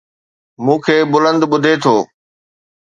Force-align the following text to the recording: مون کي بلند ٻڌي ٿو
مون 0.63 0.77
کي 0.85 0.97
بلند 1.11 1.41
ٻڌي 1.51 1.73
ٿو 1.83 1.95